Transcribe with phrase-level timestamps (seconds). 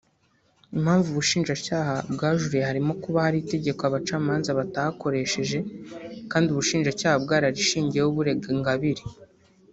[0.75, 5.57] Impamvu Ubushinjacyaha bwajuriye harimo kuba hari itegeko abacamanza batakoresheje
[6.31, 9.03] kandi Ubushinjacyaha bwararishingiyeho burega Ingabire